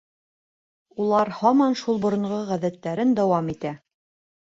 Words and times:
Улар 1.03 1.31
һаман 1.43 1.77
шулай 1.83 2.03
боронғо 2.09 2.43
ғәҙәттәрен 2.51 3.17
дауам 3.23 3.57
итә. 3.59 3.79